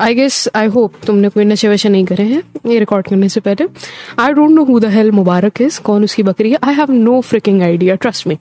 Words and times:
I 0.00 0.14
guess 0.14 0.48
I 0.56 0.66
hope 0.74 0.92
तुमने 1.06 1.28
कोई 1.28 1.44
नशे 1.44 1.68
वशे 1.68 1.88
नहीं 1.88 2.04
करे 2.04 2.24
हैं 2.24 2.42
ये 2.66 2.78
रिकॉर्ड 2.78 3.06
करने 3.08 3.28
से 3.28 3.40
पहले। 3.40 3.66
I 4.18 4.32
don't 4.32 4.50
know 4.50 4.64
who 4.64 4.78
the 4.80 4.90
hell 4.94 5.10
Mubarak 5.12 5.60
is 5.62 5.80
कौन 5.80 6.04
उसकी 6.04 6.22
बकरी 6.22 6.50
है। 6.50 6.58
I 6.64 6.74
have 6.74 6.92
no 6.92 7.20
freaking 7.20 7.62
idea 7.62 7.94
trust 8.04 8.26
me 8.26 8.38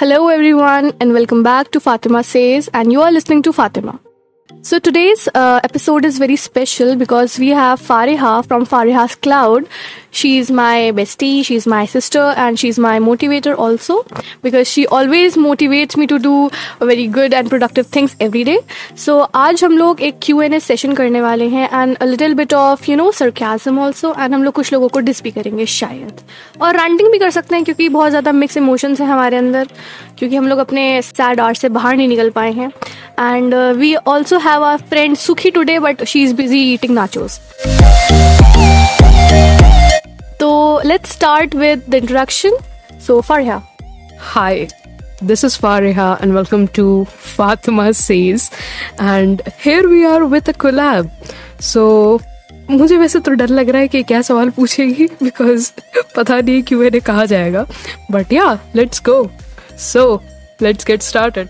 Hello 0.00 0.18
everyone 0.32 0.92
and 1.04 1.16
welcome 1.16 1.40
back 1.42 1.70
to 1.76 1.80
Fatima 1.86 2.20
Says 2.26 2.68
and 2.80 2.94
you 2.96 3.00
are 3.06 3.12
listening 3.12 3.42
to 3.48 3.52
Fatima. 3.52 3.94
So 4.68 4.78
today's 4.78 5.26
uh, 5.34 5.60
episode 5.64 6.04
is 6.04 6.18
very 6.18 6.36
special 6.36 6.94
because 6.94 7.38
we 7.38 7.48
have 7.58 7.80
Fariha 7.80 8.44
from 8.46 8.66
Fariha's 8.66 9.14
Cloud. 9.14 9.66
She's 10.10 10.50
my 10.50 10.92
bestie, 10.98 11.42
she's 11.42 11.66
my 11.66 11.86
sister, 11.86 12.24
and 12.36 12.58
she's 12.58 12.78
my 12.78 12.98
motivator 12.98 13.56
also 13.56 14.04
because 14.42 14.70
she 14.70 14.86
always 14.86 15.36
motivates 15.36 15.96
me 15.96 16.06
to 16.08 16.18
do 16.18 16.50
very 16.80 17.06
good 17.06 17.32
and 17.32 17.48
productive 17.48 17.86
things 17.86 18.14
every 18.20 18.44
day. 18.44 18.58
So 18.96 19.16
आज 19.34 19.64
हम 19.64 19.78
लोग 19.78 20.00
एक 20.00 20.18
Q&A 20.26 20.60
session 20.66 20.96
करने 20.96 21.20
वाले 21.20 21.48
हैं 21.48 21.68
and 21.80 22.02
a 22.02 22.10
little 22.12 22.36
bit 22.42 22.52
of 22.52 22.86
you 22.88 22.98
know 23.00 23.08
sarcasm 23.20 23.80
also 23.86 24.12
and 24.16 24.34
हम 24.34 24.44
लोग 24.44 24.54
कुछ 24.54 24.72
लोगों 24.72 24.88
को 24.88 25.00
डिस 25.08 25.22
भी 25.22 25.30
करेंगे 25.30 25.66
शायद 25.78 26.20
और 26.60 26.78
ranting 26.78 27.12
भी 27.12 27.18
कर 27.18 27.30
सकते 27.30 27.56
हैं 27.56 27.64
क्योंकि 27.64 27.88
बहुत 27.88 28.10
ज़्यादा 28.10 28.32
मिक्स 28.44 28.56
इमोशंस 28.56 29.00
हैं 29.00 29.08
हमारे 29.08 29.36
अंदर 29.36 29.68
क्योंकि 30.18 30.36
हम 30.36 30.48
लोग 30.48 30.58
अपने 30.58 30.90
सैड 31.02 31.40
आर्ट 31.40 31.58
से 31.58 31.68
बाहर 31.68 31.96
नहीं 31.96 32.08
निकल 32.08 32.30
पाए 32.30 32.52
हैं 32.52 32.70
and 33.18 33.52
uh, 33.52 33.74
we 33.76 33.96
also 33.96 34.38
have 34.38 34.62
our 34.62 34.78
friend 34.78 35.16
Sukhi 35.16 35.52
today, 35.52 35.78
but 35.78 36.06
she's 36.08 36.32
busy 36.32 36.58
eating 36.58 36.92
nachos. 36.92 37.38
So 40.38 40.76
let's 40.90 41.10
start 41.10 41.54
with 41.54 41.84
the 41.86 41.98
introduction. 41.98 42.52
So 43.00 43.20
Fariha. 43.20 43.62
Hi, 44.18 44.68
this 45.20 45.42
is 45.42 45.58
Fariha, 45.58 46.20
and 46.20 46.32
welcome 46.32 46.68
to 46.78 47.04
Fatima 47.06 47.92
Says. 47.92 48.50
And 48.98 49.42
here 49.58 49.88
we 49.88 50.04
are 50.04 50.24
with 50.26 50.48
a 50.48 50.54
collab. 50.54 51.10
So 51.58 52.20
मुझे 52.70 52.96
वैसे 52.98 53.20
तो 53.24 53.32
डर 53.40 53.48
लग 53.48 53.68
रहा 53.68 53.80
है 53.82 53.88
कि 53.88 54.02
क्या 54.02 54.20
सवाल 54.22 54.50
पूछेगी 54.56 55.06
बिकॉज़ 55.22 55.70
पता 56.16 56.40
नहीं 56.40 56.62
क्यों 56.68 56.80
मैंने 56.80 57.00
कहा 57.00 57.24
जाएगा 57.32 57.64
बट 58.10 58.32
या 58.32 58.52
let's 58.76 59.02
go 59.08 59.16
so 59.84 60.04
let's 60.62 60.86
get 60.86 61.02
started 61.02 61.48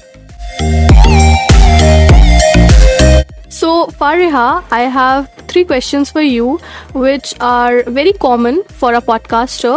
So, 3.57 3.87
Fariha, 3.87 4.63
I 4.71 4.81
have 4.93 5.29
three 5.47 5.63
questions 5.63 6.09
for 6.09 6.21
you, 6.21 6.59
which 6.93 7.33
are 7.39 7.83
very 7.83 8.13
common 8.13 8.63
for 8.79 8.93
a 8.95 9.01
podcaster. 9.01 9.73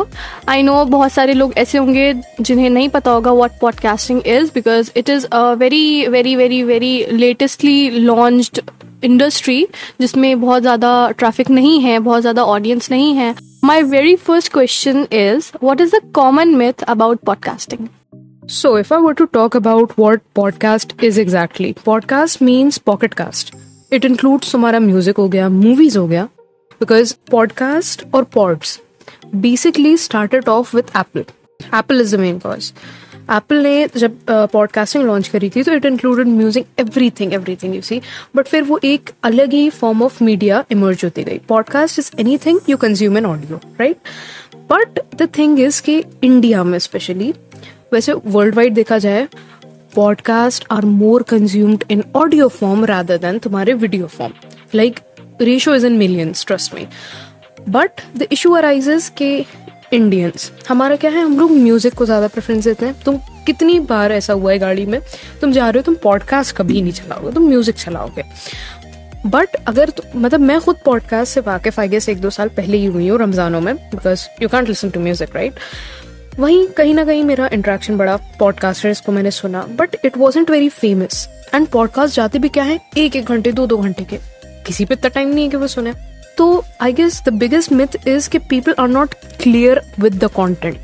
I 0.49 0.63
know 0.63 0.85
बहुत 0.91 1.13
सारे 1.13 1.35
लोग 1.35 1.53
ऐसे 1.59 1.79
होंगे 1.79 2.13
जिन्हें 2.41 2.71
नहीं 2.71 2.89
पता 2.89 3.11
होगा 3.11 3.33
what 3.41 3.59
podcasting 3.61 4.23
is 4.37 4.51
because 4.51 4.91
it 5.03 5.13
is 5.17 5.27
a 5.41 5.45
very 5.65 6.07
very 6.17 6.35
very 6.37 6.63
very 6.71 6.95
latestly 7.25 7.77
launched 8.07 8.61
industry 9.05 9.67
जिसमें 10.01 10.41
बहुत 10.41 10.63
ज़्यादा 10.63 10.93
ट्रैफिक 11.19 11.51
नहीं 11.51 11.81
है 11.81 11.99
बहुत 11.99 12.21
ज़्यादा 12.21 12.45
ऑडियंस 12.55 12.91
नहीं 12.91 13.15
है 13.15 13.35
my 13.65 13.83
very 13.83 14.17
first 14.17 14.53
question 14.53 15.07
is 15.13 15.53
what 15.63 15.81
is 15.81 15.95
the 15.95 16.01
common 16.15 16.55
myth 16.57 16.83
about 16.89 17.21
podcasting 17.27 17.87
So, 18.49 18.77
if 18.77 18.93
I 18.93 18.99
were 19.01 19.15
to 19.15 19.27
talk 19.27 19.57
about 19.57 19.97
what 19.99 20.21
podcast 20.33 20.93
is 21.03 21.17
exactly, 21.19 21.75
podcast 21.75 22.41
means 22.41 22.79
pocket 22.79 23.17
cast. 23.17 23.53
It 23.92 24.06
includes 24.06 24.52
तुम्हारा 24.52 24.80
music 24.80 25.18
हो 25.18 25.28
गया 25.30 25.50
movies 25.50 25.98
हो 25.98 26.08
गया 26.08 26.24
because 26.82 27.14
podcast 27.32 28.04
और 28.14 28.24
pods 28.34 28.80
basically 29.36 29.96
started 29.98 30.48
off 30.50 30.76
with 30.76 30.96
Apple 30.98 31.26
Apple 31.76 32.02
is 32.02 32.16
the 32.16 32.20
main 32.20 32.40
cause 32.40 32.72
Apple 33.32 33.56
ने 33.64 33.88
जब 33.98 34.18
podcasting 34.54 35.04
launch 35.06 35.28
करी 35.28 35.50
थी 35.50 35.64
तो 35.64 35.74
it 35.74 35.86
included 35.86 36.28
music 36.28 36.68
everything 37.20 37.34
everything 37.56 37.76
you 37.76 37.82
see 37.82 38.02
but 38.36 38.48
फिर 38.48 38.64
वो 38.64 38.80
एक 38.84 39.10
अलग 39.24 39.54
ही 39.54 39.70
फॉर्म 39.72 40.04
ऑफ़ 40.04 40.24
मीडिया 40.24 40.64
इमर्ज 40.72 41.04
होती 41.04 41.24
गई. 41.24 41.38
Podcast 41.50 42.00
is 42.00 42.12
anything 42.46 42.60
you 42.70 42.78
consume 42.78 43.18
an 43.18 43.26
audio 43.26 43.60
right 43.80 43.98
but 44.72 45.00
the 45.16 45.28
thing 45.38 45.60
is 45.60 45.82
कि 45.82 46.04
इंडिया 46.24 46.64
में 46.64 46.78
स्पेशली 46.80 47.34
वैसे 47.94 48.14
वर्ल्ड 48.26 48.56
वाइड 48.56 48.74
देखा 48.74 48.98
जाए 48.98 49.28
podcast 49.96 50.66
are 50.72 50.86
more 50.86 51.24
consumed 51.24 51.84
in 51.92 52.04
audio 52.16 52.48
form 52.48 52.86
rather 52.86 53.18
than 53.18 53.40
तुम्हारे 53.40 53.74
video 53.74 54.08
form 54.08 54.34
like 54.76 55.00
ratio 55.42 55.76
is 55.76 55.86
in 55.86 55.98
millions 55.98 56.46
trust 56.46 56.74
में 56.74 56.88
but 57.70 58.02
the 58.18 58.28
issue 58.32 58.52
arises 58.52 59.12
के 59.18 59.34
Indians 59.94 60.52
हमारा 60.70 60.96
क्या 60.96 61.12
है? 61.12 61.22
हम 61.22 61.40
लोग 61.40 61.52
म्यूज़िक 61.52 61.94
को 61.94 62.06
ज़्यादा 62.06 62.28
प्रेफरेंस 62.28 62.64
देते 62.64 62.86
हैं। 62.86 63.02
तुम 63.04 63.18
कितनी 63.46 63.80
बार 63.80 64.12
ऐसा 64.12 64.34
हुआ 64.34 64.52
है 64.52 64.58
गाड़ी 64.60 64.86
में? 64.86 65.00
तुम 65.42 65.52
जा 65.52 65.70
रहे 65.70 65.80
हो 65.80 65.84
तुम 65.84 65.96
पॉडकास्ट 66.04 66.56
कभी 66.56 66.82
नहीं 66.82 66.92
चलाओगे 66.92 67.32
तुम 67.32 67.48
म्यूज़िक 67.48 67.76
चलाओगे। 67.76 68.24
बट 69.26 69.56
अगर 69.68 69.90
तो, 69.90 70.04
मतलब 70.16 70.40
मैं 70.40 70.60
खुद 70.62 70.78
पॉडकास्ट 70.86 71.34
से 71.34 71.42
वाकिफ 71.42 71.80
आई 71.80 71.88
गेस 71.88 72.10
एक 72.10 72.22
दो 72.22 72.30
साल 72.30 72.50
पहले 72.50 72.78
ही 72.78 72.86
हुई 72.86 73.08
हूँ 73.08 73.20
रमजानों 73.20 73.62
में 73.62 73.76
because 73.76 74.26
you 74.42 74.50
can't 74.50 74.68
listen 74.68 74.90
to 74.90 75.00
music 75.00 75.36
right 75.36 75.54
वहीं 76.40 76.68
कहीं 76.68 76.94
ना 76.94 77.06
कहीं 77.06 77.24
मेरा 77.24 77.50
इंट्रैक्शन 77.54 77.98
बड़ा 77.98 78.18
पॉडकास्टर्स 78.40 79.02
को 79.02 79.12
मैंने 79.12 79.32
सुना 79.32 79.62
but 79.62 79.96
it 80.06 80.18
wasn't 80.18 80.50
very 80.50 80.70
famous 80.70 81.28
and 81.56 81.68
podcast 81.68 82.16
जाते 82.16 82.40
भी 82.40 82.50
क्या 82.50 82.64
है? 82.64 82.80
एक 82.98 83.16
एक 83.16 83.26
घंटे, 83.26 83.52
दो 83.52 83.68
दो 83.68 83.78
घंटे 83.78 84.04
के। 84.04 84.18
किसी 84.66 84.86
पे 84.86 84.94
इतना 84.94 85.10
टाइम 85.10 85.30
नहीं 85.30 85.46
है 85.46 85.52
कि 85.52 85.58
वो 85.58 85.68
सुने। 85.68 85.94
तो 86.38 86.66
I 86.82 86.94
guess 86.94 87.22
the 87.26 87.30
biggest 87.30 87.72
myth 87.72 88.08
is 88.08 88.30
कि 88.30 88.40
people 88.40 88.76
are 88.80 88.88
not 88.88 89.14
clear 89.14 89.82
with 90.00 90.24
the 90.24 90.28
content 90.28 90.78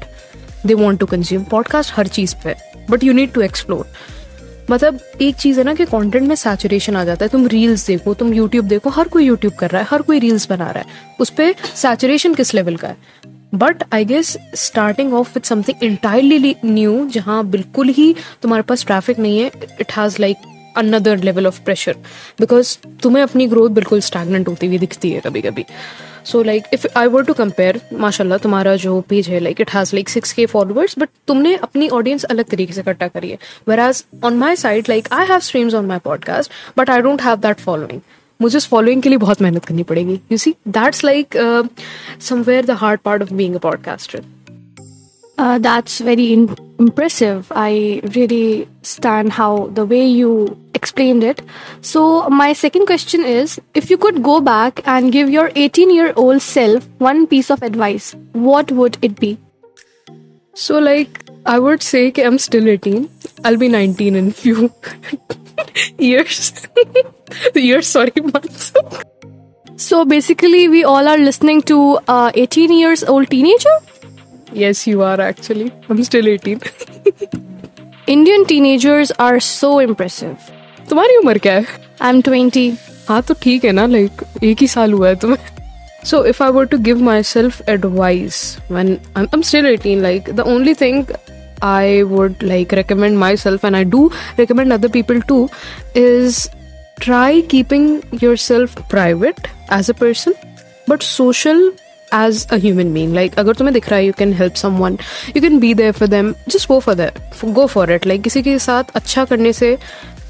they 0.65 0.73
want 0.73 0.99
to 0.99 1.05
consume 1.05 1.43
podcast 1.43 1.93
हर 1.95 2.07
चीज़ 2.07 2.35
पे 2.43 2.55
but 2.89 3.03
you 3.03 3.13
need 3.13 3.31
to 3.31 3.41
explore 3.41 3.87
मतलब 4.71 4.99
एक 5.21 5.35
चीज़ 5.35 5.59
है 5.59 5.63
ना 5.63 5.73
कि 5.73 5.85
कंटेंट 5.85 6.27
में 6.27 6.35
सैचुरेशन 6.35 6.95
आ 6.95 7.03
जाता 7.03 7.25
है। 7.25 7.29
तुम 7.29 7.47
रील्स 7.47 7.87
देखो, 7.87 8.13
तुम 8.13 8.33
यूट्यूब 8.33 8.65
देखो, 8.65 8.89
हर 8.89 9.07
कोई 9.07 9.25
यूट्यूब 9.25 9.53
कर 9.53 9.69
रहा 9.69 9.81
है, 9.81 9.87
हर 9.91 10.01
कोई 10.01 10.19
रील्स 10.19 10.49
बना 10.49 10.71
रहा 10.71 10.79
है। 10.79 10.85
उस 11.19 11.29
पर 11.29 11.55
सैचुरेशन 11.75 12.33
किस 12.33 12.53
लेवल 12.53 12.75
का 12.75 12.87
है? 12.87 12.97
But 13.53 13.83
I 13.93 14.05
guess 14.05 14.37
starting 14.55 15.13
off 15.13 15.29
with 15.35 15.45
something 15.45 15.83
entirely 15.83 16.55
new 16.65 17.07
जहाँ 17.09 17.43
बिल्कुल 17.45 17.89
ही 17.89 18.15
तुम्हारे 18.41 18.63
पास 18.63 18.85
ट्रैफ़िक 18.85 19.19
नहीं 19.19 19.39
है 19.39 19.51
it 19.81 19.91
has 19.91 20.21
like 20.21 20.37
another 20.77 21.23
level 21.23 21.47
of 21.47 21.61
pressure 21.61 21.95
because 22.39 22.77
तुम्हें 23.03 23.23
अपनी 23.23 23.47
ग्रोथ 23.47 23.69
बिल्कुल 23.69 24.01
स्टैगनेंट 24.01 24.47
होती 24.47 24.67
हुई 24.67 24.77
दिखती 24.77 25.11
है 25.11 25.19
कभी 25.19 25.41
कभी 25.41 25.65
so 26.25 26.43
like 26.43 26.63
if 26.73 26.87
I 26.97 27.07
were 27.07 27.23
to 27.23 27.33
compare 27.33 27.81
माशाल्लाह 27.93 28.37
तुम्हारा 28.37 28.75
जो 28.75 28.99
पेज 29.01 29.29
है 29.29 29.39
like 29.39 29.61
it 29.61 29.69
has 29.69 29.95
like 29.95 30.09
six 30.09 30.33
K 30.33 30.45
followers 30.45 30.95
but 30.99 31.09
तुमने 31.27 31.55
अपनी 31.55 31.87
ऑडियंस 31.89 32.23
अलग 32.23 32.45
तरीके 32.45 32.73
से 32.73 32.81
इकट्ठा 32.81 33.07
करी 33.07 33.29
है. 33.29 33.37
Whereas 33.79 34.03
on 34.23 34.37
my 34.37 34.55
side 34.55 34.89
like 34.89 35.07
I 35.11 35.25
have 35.25 35.39
streams 35.39 35.73
on 35.73 35.85
my 35.85 35.99
podcast 35.99 36.51
but 36.77 36.89
I 36.89 37.01
don't 37.01 37.21
have 37.21 37.35
that 37.35 37.59
following 37.59 38.01
मुझे 38.41 38.57
उस 38.57 38.67
फॉलोइंग 38.67 39.01
के 39.01 39.09
लिए 39.09 39.17
बहुत 39.17 39.41
मेहनत 39.41 39.65
करनी 39.65 39.83
पड़ेगी। 39.83 40.19
You 40.31 40.37
see 40.37 40.55
that's 40.67 41.03
like 41.03 41.27
somewhere 42.21 42.65
the 42.65 42.71
hard 42.71 42.99
part 42.99 43.21
of 43.21 43.33
being 43.33 43.55
a 43.55 43.57
podcaster 43.57 44.23
that's 45.39 46.01
very 46.01 46.33
impressive 46.33 47.43
I 47.55 48.01
really 48.05 48.65
stand 48.83 49.31
how 49.31 49.67
the 49.69 49.79
way 49.79 50.05
you 50.05 50.55
explain 50.75 51.23
it 51.23 51.41
so 51.83 52.29
my 52.29 52.53
second 52.53 52.87
question 52.87 53.25
is 53.25 53.59
if 53.75 53.87
you 53.91 53.97
could 53.97 54.17
go 54.17 54.39
back 54.39 54.79
and 54.79 55.11
give 55.11 55.29
your 55.29 55.47
eighteen 55.57 55.91
year 55.91 56.11
old 56.11 56.41
self 56.41 56.87
one 57.01 57.25
piece 57.25 57.51
of 57.51 57.65
advice 57.65 58.15
what 58.35 58.71
would 58.71 58.95
it 59.03 59.19
be 59.19 59.37
so 60.55 60.79
like 60.79 61.17
I 61.47 61.59
would 61.59 61.79
say 61.79 62.07
I 62.07 62.21
am 62.21 62.37
still 62.37 62.77
I'll 63.44 63.56
be 63.56 63.68
19 63.68 64.16
in 64.16 64.32
few 64.32 64.70
years. 65.98 66.52
years, 67.54 67.86
sorry, 67.86 68.12
months. 68.32 68.72
so 69.76 70.04
basically, 70.04 70.68
we 70.68 70.84
all 70.84 71.08
are 71.08 71.18
listening 71.18 71.62
to 71.62 71.98
a 72.08 72.32
18 72.34 72.72
years 72.72 73.04
old 73.04 73.28
teenager. 73.30 73.76
Yes, 74.52 74.86
you 74.86 75.02
are 75.02 75.20
actually. 75.20 75.72
I'm 75.88 76.02
still 76.04 76.28
18. 76.28 76.60
Indian 78.06 78.44
teenagers 78.46 79.12
are 79.18 79.40
so 79.40 79.78
impressive. 79.78 80.36
तुम्हारी 80.88 81.16
उम्र 81.16 81.38
क्या 81.38 81.52
है 81.58 81.66
I'm 82.10 82.22
20. 82.28 82.70
हाँ 83.08 83.22
तो 83.22 83.34
ठीक 83.42 83.64
है 83.64 83.72
ना 83.72 83.86
like 83.86 84.22
एक 84.44 84.60
ही 84.60 84.66
साल 84.68 84.92
हुआ 84.92 85.08
है 85.08 85.16
तुम्हें 85.24 85.50
So 86.04 86.18
if 86.28 86.40
I 86.44 86.50
were 86.54 86.66
to 86.70 86.78
give 86.86 87.00
myself 87.08 87.58
advice 87.72 88.38
when 88.76 88.88
I'm, 89.14 89.28
I'm 89.32 89.42
still 89.44 89.66
18, 89.66 90.02
like 90.02 90.30
the 90.38 90.44
only 90.52 90.74
thing 90.74 91.06
I 91.61 92.03
would 92.03 92.43
like 92.43 92.71
recommend 92.71 93.19
myself 93.19 93.63
and 93.63 93.75
I 93.75 93.83
do 93.83 94.11
recommend 94.37 94.73
other 94.73 94.89
people 94.89 95.21
too 95.21 95.49
is 95.95 96.49
try 96.99 97.41
keeping 97.41 98.03
yourself 98.11 98.75
private 98.89 99.47
as 99.69 99.89
a 99.89 99.93
person 99.93 100.33
but 100.87 101.03
social 101.03 101.71
as 102.11 102.47
a 102.51 102.57
human 102.57 102.93
being 102.93 103.13
like 103.13 103.35
अगर 103.37 103.55
तुम्हें 103.55 103.73
दिख 103.73 103.89
रहा 103.89 103.99
है 103.99 104.05
you 104.05 104.13
can 104.13 104.33
help 104.33 104.57
someone 104.57 104.97
you 105.35 105.41
can 105.41 105.59
be 105.59 105.73
there 105.73 105.93
for 105.93 106.07
them 106.07 106.35
just 106.47 106.67
go 106.67 106.79
for 106.79 106.95
that 106.95 107.19
go 107.53 107.67
for 107.67 107.89
it 107.97 108.05
like 108.07 108.23
किसी 108.23 108.41
के 108.43 108.57
साथ 108.59 108.95
अच्छा 108.95 109.25
करने 109.25 109.53
से 109.53 109.77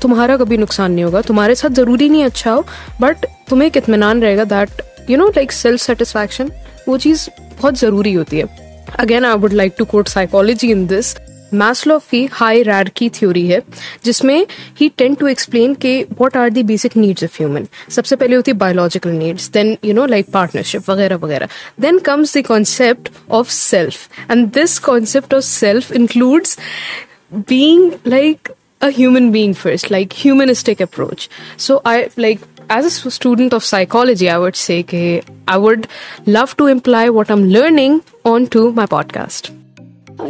तुम्हारा 0.01 0.37
कभी 0.37 0.57
नुकसान 0.57 0.91
नहीं 0.91 1.05
होगा 1.05 1.21
तुम्हारे 1.27 1.55
साथ 1.55 1.69
ज़रूरी 1.79 2.09
नहीं 2.09 2.23
अच्छा 2.25 2.51
हो 2.51 2.65
बट 3.01 3.25
तुम्हें 3.49 3.67
एक 3.67 3.77
इतमान 3.77 4.21
रहेगा 4.21 4.43
that 4.43 4.81
you 5.09 5.17
know 5.17 5.27
like 5.35 5.51
self 5.51 5.81
satisfaction 5.81 6.51
वो 6.87 6.97
चीज़ 6.97 7.29
बहुत 7.59 7.77
ज़रूरी 7.79 8.13
होती 8.13 8.37
है 8.37 8.66
again 8.99 9.25
I 9.25 9.37
would 9.37 9.53
like 9.53 9.75
to 9.77 9.85
quote 9.85 10.07
psychology 10.07 10.71
in 10.71 10.85
this 10.87 11.15
Maslow 11.53 11.97
की 12.11 12.25
हाई 12.31 12.63
रैड 12.63 12.89
की 12.97 13.09
थ्योरी 13.17 13.45
है 13.47 13.61
जिसमें 14.05 14.45
ही 14.79 14.89
टेन 14.97 15.13
टू 15.15 15.27
एक्सप्लेन 15.27 15.73
के 15.81 16.01
what 16.11 16.37
are 16.37 16.49
the 16.49 16.63
basic 16.71 16.97
needs 16.97 17.23
of 17.23 17.37
human 17.39 17.67
सबसे 17.95 18.15
पहले 18.15 18.35
होती 18.35 18.51
है 18.51 18.57
biological 18.57 19.09
needs 19.09 19.49
then 19.51 19.77
you 19.85 19.93
know 19.93 20.05
like 20.05 20.31
partnership 20.33 20.89
वगैरह 20.89 21.15
वगैरह 21.23 21.47
then 21.81 21.99
comes 22.09 22.37
the 22.37 22.45
concept 22.47 23.09
of 23.31 23.49
self 23.51 24.31
and 24.31 24.47
this 24.53 24.77
concept 24.89 25.33
of 25.33 25.43
self 25.45 25.91
includes 25.91 26.57
being 27.47 27.99
like 28.05 28.49
a 28.81 28.89
human 28.91 29.31
being 29.31 29.53
first 29.53 29.89
like 29.91 30.13
humanistic 30.13 30.79
approach. 30.79 31.29
So 31.57 31.81
i 31.85 32.09
like 32.17 32.41
as 32.69 32.85
a 32.85 33.11
student 33.11 33.53
of 33.53 33.63
psychology 33.63 34.29
i 34.29 34.37
would 34.37 34.55
say 34.55 34.79
okay, 34.81 35.21
i 35.47 35.57
would 35.57 35.87
love 36.29 36.55
to 36.57 36.67
imply 36.67 37.05
what 37.09 37.31
i'm 37.31 37.45
learning 37.51 38.01
onto 38.25 38.65
my 38.81 38.87
podcast. 38.87 39.51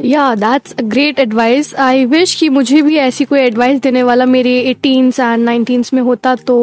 या 0.03 0.33
that's 0.35 0.73
a 0.73 0.81
great 0.83 1.19
advice 1.19 1.73
I 1.79 2.05
wish 2.05 2.33
कि 2.35 2.47
मुझे 2.49 2.81
भी 2.81 2.95
ऐसी 2.97 3.25
कोई 3.25 3.39
advice 3.39 3.79
देने 3.81 4.03
वाला 4.03 4.25
मेरे 4.25 4.59
एटीन्स 4.61 5.19
and 5.19 5.43
nineteens 5.43 5.93
में 5.93 6.01
होता 6.01 6.35
तो 6.47 6.57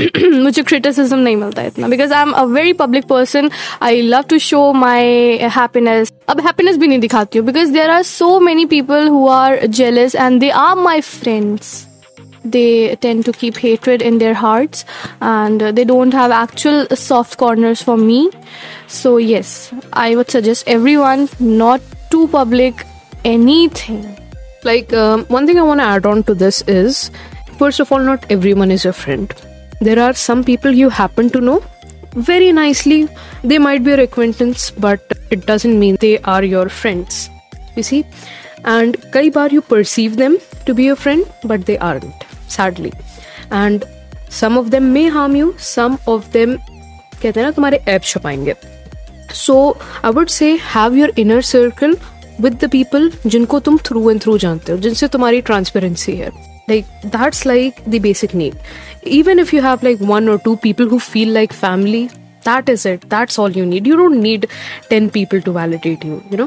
मुझे 0.24 0.62
क्रिटिसिज्म 0.62 1.18
नहीं 1.18 1.36
मिलता 1.36 1.62
इतना। 1.62 1.88
Because 1.88 2.12
I 2.12 2.22
am 2.22 2.32
a 2.32 2.42
very 2.52 2.72
public 2.72 3.04
person 3.06 3.50
I 3.82 4.00
love 4.02 4.22
to 4.30 4.38
show 4.38 4.72
my 4.72 5.38
happiness 5.56 6.12
अब 6.28 6.40
हैप्पीनेस 6.40 6.76
भी 6.76 6.86
नहीं 6.86 7.00
दिखाती 7.00 7.38
हूँ 7.38 7.46
because 7.46 7.72
there 7.72 7.90
are 7.90 8.02
so 8.02 8.38
many 8.40 8.64
people 8.66 9.08
who 9.08 9.26
are 9.28 9.66
jealous 9.66 10.14
and 10.14 10.40
they 10.40 10.50
are 10.50 10.74
my 10.78 11.00
friends 11.00 11.74
they 12.44 12.96
tend 12.96 13.24
to 13.24 13.32
keep 13.32 13.56
hatred 13.56 14.02
in 14.02 14.18
their 14.18 14.34
hearts 14.34 14.84
and 15.20 15.60
they 15.60 15.84
don't 15.84 16.12
have 16.12 16.30
actual 16.30 16.86
soft 16.94 17.38
corners 17.38 17.82
for 17.82 17.96
me. 17.96 18.30
So 18.86 19.16
yes 19.16 19.72
i 19.92 20.14
would 20.14 20.30
suggest 20.30 20.64
everyone 20.66 21.28
not 21.38 21.80
to 22.10 22.28
public 22.28 22.84
anything. 23.24 24.18
Like 24.64 24.92
um, 24.92 25.24
one 25.26 25.46
thing 25.46 25.58
i 25.58 25.62
want 25.62 25.80
to 25.80 25.86
add 25.86 26.06
on 26.06 26.22
to 26.24 26.34
this 26.34 26.62
is 26.62 27.10
first 27.58 27.80
of 27.80 27.92
all 27.92 28.00
not 28.00 28.24
everyone 28.30 28.70
is 28.70 28.84
your 28.84 28.92
friend. 28.92 29.32
There 29.80 29.98
are 29.98 30.12
some 30.14 30.44
people 30.44 30.70
you 30.72 30.88
happen 30.88 31.30
to 31.30 31.40
know. 31.40 31.62
Very 32.14 32.52
nicely 32.52 33.08
they 33.42 33.58
might 33.58 33.84
be 33.84 33.90
your 33.90 34.00
acquaintance 34.00 34.70
but 34.70 35.00
it 35.30 35.46
doesn't 35.46 35.78
mean 35.78 35.96
they 36.00 36.18
are 36.20 36.44
your 36.44 36.68
friends 36.68 37.30
you 37.76 37.82
see? 37.82 38.04
And 38.64 38.96
kai 39.12 39.30
bar 39.30 39.48
you 39.48 39.62
perceive 39.62 40.16
them 40.16 40.38
to 40.66 40.74
be 40.74 40.84
your 40.84 40.96
friend 40.96 41.24
but 41.44 41.66
they 41.66 41.78
aren't 41.78 42.31
sadly 42.54 42.92
and 43.62 43.84
some 44.40 44.58
of 44.62 44.70
them 44.74 44.92
may 44.98 45.08
harm 45.16 45.36
you 45.40 45.48
some 45.72 45.98
of 46.14 46.30
them 46.36 46.56
कहते 47.22 47.40
हैं 47.40 47.46
ना 47.46 47.50
तुम्हारे 47.56 47.80
ऐप 47.88 48.02
छुपाएँगे 48.12 48.54
so 49.34 49.56
I 50.04 50.12
would 50.12 50.28
say 50.36 50.54
have 50.74 50.94
your 50.96 51.12
inner 51.18 51.42
circle 51.50 51.96
with 52.40 52.58
the 52.64 52.70
people 52.70 53.10
जिनको 53.26 53.60
तुम 53.68 53.78
through 53.86 54.10
and 54.10 54.20
through 54.22 54.38
जानते 54.44 54.72
हो 54.72 54.78
जिनसे 54.86 55.08
तुम्हारी 55.18 55.40
ट्रांसपेरेंसी 55.50 56.16
है 56.16 56.30
like 56.70 56.90
that's 57.12 57.40
like 57.50 57.78
the 57.92 57.98
basic 58.02 58.34
need 58.40 58.58
even 59.20 59.40
if 59.44 59.52
you 59.54 59.62
have 59.62 59.80
like 59.86 60.02
one 60.10 60.28
or 60.34 60.36
two 60.44 60.52
people 60.66 60.90
who 60.92 60.98
feel 61.06 61.32
like 61.36 61.54
family 61.62 62.02
that 62.48 62.68
is 62.74 62.84
it 62.90 63.06
that's 63.14 63.38
all 63.44 63.56
you 63.60 63.64
need 63.70 63.88
you 63.90 63.96
don't 64.00 64.20
need 64.26 64.46
10 64.92 65.08
people 65.16 65.42
to 65.48 65.54
validate 65.56 66.04
you 66.10 66.18
you 66.34 66.38
know 66.42 66.46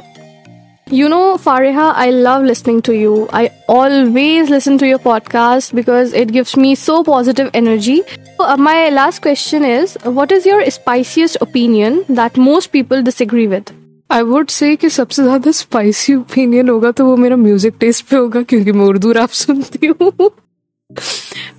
You 0.93 1.09
know, 1.09 1.37
Fariha, 1.37 1.93
I 1.95 2.11
love 2.11 2.43
listening 2.43 2.83
to 2.83 2.93
you. 2.93 3.29
I 3.33 3.53
always 3.69 4.49
listen 4.51 4.79
to 4.79 4.87
your 4.87 4.99
podcast 4.99 5.73
because 5.73 6.13
it 6.13 6.33
gives 6.33 6.57
me 6.57 6.75
so 6.75 7.05
positive 7.05 7.51
energy. 7.55 8.03
So, 8.39 8.45
uh, 8.45 8.57
my 8.57 8.89
last 8.89 9.23
question 9.23 9.65
is 9.65 9.97
What 10.05 10.33
is 10.33 10.47
your 10.47 10.69
spiciest 10.71 11.37
opinion 11.41 12.05
that 12.09 12.37
most 12.37 12.73
people 12.73 13.03
disagree 13.03 13.47
with? 13.47 13.71
I 14.13 14.23
would 14.23 14.49
say 14.49 14.75
कि 14.77 14.89
सबसे 14.91 15.23
ज्यादा 15.23 15.51
spicy 15.51 16.15
opinion 16.15 16.69
होगा 16.69 16.91
तो 16.91 17.05
वो 17.07 17.17
मेरा 17.17 17.37
music 17.37 17.75
taste 17.81 18.05
पे 18.07 18.17
होगा 18.17 18.43
क्योंकि 18.43 18.73
मैं 18.73 18.85
उर्दू 18.85 19.13
रैप 19.13 19.31
सुनती 19.41 19.87
हूँ 19.87 20.31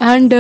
and 0.02 0.34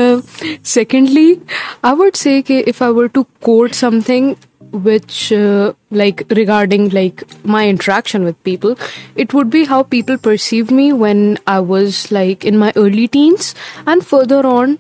secondly 0.65 1.38
I 1.85 1.93
would 1.95 2.15
say 2.15 2.41
कि 2.41 2.59
if 2.59 2.83
I 2.83 2.89
were 2.89 3.07
to 3.07 3.23
quote 3.43 3.71
something 3.73 4.33
which 4.71 5.31
uh, 5.33 5.73
like 5.91 6.23
regarding 6.29 6.89
like 6.89 7.23
my 7.43 7.67
interaction 7.67 8.23
with 8.23 8.41
people 8.43 8.75
it 9.15 9.33
would 9.33 9.49
be 9.49 9.65
how 9.65 9.83
people 9.83 10.17
perceived 10.17 10.71
me 10.71 10.93
when 10.93 11.38
i 11.45 11.59
was 11.59 12.11
like 12.11 12.45
in 12.45 12.57
my 12.57 12.71
early 12.75 13.07
teens 13.07 13.53
and 13.85 14.05
further 14.05 14.45
on 14.45 14.77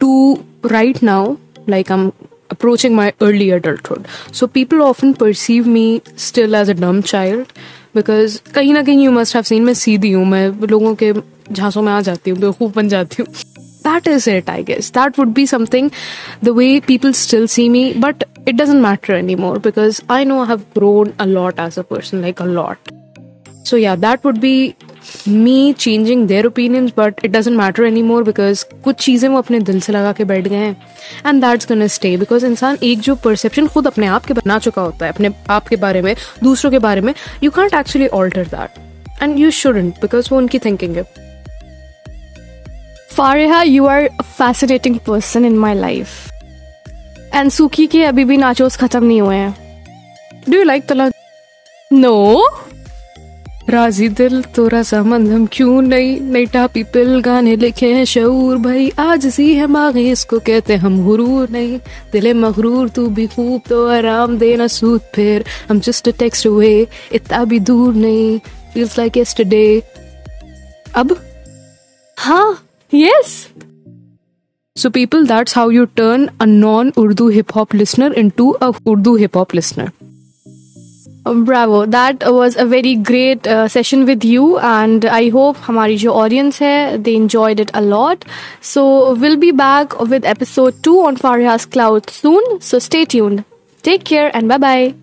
to 0.00 0.44
right 0.62 1.02
now 1.02 1.36
like 1.66 1.90
i'm 1.90 2.12
approaching 2.50 2.94
my 2.94 3.12
early 3.20 3.50
adulthood 3.50 4.06
so 4.32 4.46
people 4.46 4.82
often 4.82 5.12
perceive 5.14 5.66
me 5.66 6.00
still 6.14 6.54
as 6.54 6.68
a 6.68 6.74
dumb 6.74 7.02
child 7.02 7.52
because 7.94 8.40
कहीं 8.54 8.72
ना 8.74 8.82
कहीं 8.84 9.04
you 9.04 9.12
must 9.18 9.32
have 9.32 9.46
seen 9.46 9.64
मैं 9.64 9.74
सीधी 9.74 10.12
हूँ 10.12 10.24
मैं 10.26 10.48
लोगों 10.70 10.94
के 11.02 11.12
झांसों 11.52 11.82
में 11.82 11.92
आ 11.92 12.00
जाती 12.00 12.30
हूँ 12.30 12.38
बेवकूफ़ 12.40 12.72
बन 12.74 12.88
जाती 12.88 13.22
हूँ 13.22 13.49
That 13.91 14.07
is 14.07 14.27
it 14.27 14.49
i 14.49 14.61
guess 14.61 14.91
that 14.99 15.17
would 15.17 15.33
be 15.33 15.45
something 15.45 15.91
the 16.41 16.53
way 16.53 16.69
people 16.81 17.13
still 17.25 17.47
see 17.47 17.67
me 17.69 17.83
but 18.07 18.23
it 18.45 18.57
doesn't 18.57 18.81
matter 18.81 19.13
anymore 19.15 19.57
because 19.59 20.01
i 20.09 20.23
know 20.23 20.39
i 20.41 20.47
have 20.53 20.65
grown 20.73 21.13
a 21.19 21.27
lot 21.35 21.59
as 21.59 21.77
a 21.77 21.83
person 21.83 22.21
like 22.21 22.39
a 22.39 22.49
lot 22.59 22.95
so 23.63 23.75
yeah 23.75 23.95
that 23.95 24.23
would 24.23 24.41
be 24.41 24.55
me 25.27 25.73
changing 25.73 26.27
their 26.27 26.45
opinions 26.47 26.91
but 26.91 27.19
it 27.23 27.31
doesn't 27.31 27.55
matter 27.55 27.85
anymore 27.85 28.23
because 28.23 28.63
कुछ 28.83 28.95
चीज़ें 29.05 29.27
वो 29.29 29.37
अपने 29.37 29.59
दिल 29.69 29.79
से 29.81 29.93
लगा 29.93 30.11
के 30.13 30.23
बैठ 30.31 30.47
गए 30.47 30.55
हैं 30.57 30.75
and 31.27 31.41
that's 31.41 31.67
gonna 31.71 31.87
stay 31.95 32.15
because 32.17 32.45
इंसान 32.45 32.77
एक 32.83 32.99
जो 32.99 33.15
परसेप्शन 33.25 33.67
खुद 33.67 33.87
अपने 33.87 34.07
आप 34.07 34.25
के 34.25 34.33
बना 34.33 34.59
चुका 34.59 34.81
होता 34.81 35.05
है 35.05 35.11
अपने 35.11 35.33
आप 35.49 35.67
के 35.67 35.75
बारे 35.85 36.01
में 36.01 36.15
दूसरों 36.43 36.71
के 36.71 36.79
बारे 36.79 37.01
में 37.01 37.13
you 37.43 37.51
can't 37.51 37.73
actually 37.73 38.07
alter 38.21 38.45
that 38.55 39.23
and 39.23 39.39
you 39.39 39.51
shouldn't 39.61 40.01
because 40.01 40.29
वो 40.31 40.37
उनकी 40.37 40.59
थिंकिंग 40.59 40.95
है 40.95 41.05
You 43.19 43.87
are 43.87 44.09
a 44.19 44.23
fascinating 44.23 44.99
person 44.99 45.45
in 45.45 45.57
my 45.57 45.73
life. 45.73 46.31
And 47.33 47.51
Suki 47.51 47.87
के 47.87 48.03
अभी 48.03 48.25
भी 48.25 48.37
नाचोस 48.37 48.77
खत्म 48.77 49.03
नहीं 49.03 49.21
हुए 49.21 49.35
हैं. 49.35 49.55
Do 50.43 50.53
you 50.53 50.65
like 50.65 50.87
तला? 50.87 51.09
No. 51.93 52.43
राज़ी 53.69 54.09
दिल, 54.09 54.43
तोरा 54.43 54.83
समन 54.83 55.31
हम 55.31 55.47
क्यों 55.51 55.81
नहीं 55.81 56.21
नहीं 56.21 56.47
टापी 56.47 56.83
पिल 56.83 57.19
गाने 57.19 57.55
लिखे 57.55 57.93
हैं 57.93 58.05
शऊर 58.05 58.57
भाई। 58.57 58.91
आज 58.99 59.27
सी 59.27 59.53
है 59.53 59.67
मागे, 59.67 60.11
इसको 60.11 60.39
कहते 60.39 60.75
हम 60.75 61.05
गुरूर 61.05 61.49
नहीं। 61.49 61.79
दिले 62.11 62.33
मगरूर, 62.33 62.89
तू 62.89 63.07
भी 63.07 63.27
खूब 63.27 63.61
तो 63.69 63.87
आराम 63.87 64.37
देना 64.37 64.67
सूद 64.67 65.01
फिर। 65.15 65.45
हम 65.69 65.79
जस्ट 65.79 66.09
टेक्स्ट 66.09 66.47
अवे 66.47 66.87
इतना 67.11 67.43
भी 67.43 67.59
दूर 67.59 67.93
नहीं। 67.93 68.39
Feels 68.77 68.99
like 68.99 69.17
yesterday. 69.17 69.81
अब? 70.95 71.17
हाँ। 72.17 72.67
yes 72.90 73.48
So, 74.76 74.90
people, 74.90 75.24
that's 75.24 75.54
how 75.54 75.70
you 75.70 75.86
turn 75.86 76.30
a 76.38 76.44
non 76.44 76.92
Urdu 76.98 77.28
hip 77.28 77.52
hop 77.52 77.72
listener 77.72 78.12
into 78.12 78.56
a 78.60 78.74
Urdu 78.86 79.14
hip 79.14 79.34
hop 79.34 79.54
listener. 79.54 79.90
Bravo. 81.24 81.86
That 81.86 82.22
was 82.30 82.56
a 82.56 82.64
very 82.66 82.94
great 82.94 83.46
uh, 83.46 83.68
session 83.68 84.04
with 84.04 84.22
you, 84.24 84.58
and 84.58 85.06
I 85.06 85.30
hope 85.30 85.56
हमारी 85.68 85.96
जो 85.98 86.12
audience 86.12 86.60
है 86.62 87.02
they 87.02 87.16
enjoyed 87.16 87.58
it 87.58 87.70
a 87.74 87.80
lot. 87.80 88.24
So 88.60 89.14
we'll 89.14 89.40
be 89.46 89.50
back 89.50 89.98
with 89.98 90.24
episode 90.24 90.82
two 90.82 91.00
on 91.06 91.16
Fariha's 91.16 91.66
Cloud 91.66 92.10
soon. 92.10 92.60
So 92.60 92.78
stay 92.78 93.04
tuned. 93.06 93.44
Take 93.82 94.04
care 94.04 94.30
and 94.36 94.48
bye 94.48 94.58
bye. 94.58 94.99